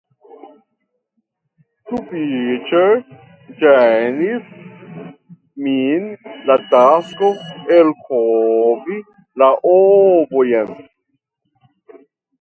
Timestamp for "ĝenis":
3.59-4.49